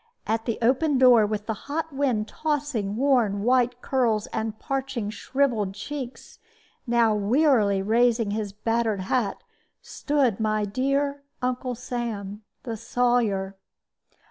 [0.25, 5.75] At the open door, with the hot wind tossing worn white curls and parching shriveled
[5.75, 6.39] cheeks,
[6.87, 9.43] now wearily raising his battered hat,
[9.83, 13.55] stood my dear Uncle Sam, the Sawyer.